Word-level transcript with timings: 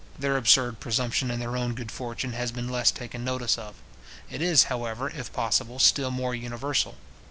Their 0.17 0.35
absurd 0.35 0.79
presumption 0.79 1.29
in 1.29 1.39
their 1.39 1.55
own 1.55 1.75
good 1.75 1.91
fortune 1.91 2.33
has 2.33 2.51
been 2.51 2.67
less 2.69 2.89
taken 2.89 3.23
notice 3.23 3.55
of. 3.55 3.75
It 4.31 4.41
is, 4.41 4.63
however, 4.63 5.11
if 5.11 5.31
possible, 5.31 5.77
still 5.77 6.09
more 6.09 6.33
universal. 6.33 6.95